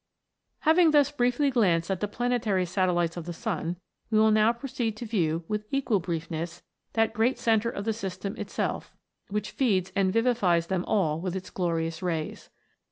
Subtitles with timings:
[0.61, 3.75] Having thus briefly glanced at the planetary satel lites of the sun,
[4.09, 8.35] we will now proceed to view, with equal briefness, that great centre of the system
[8.35, 8.95] itself,
[9.29, 12.49] which feeds and vivifies them all with its glorious rays.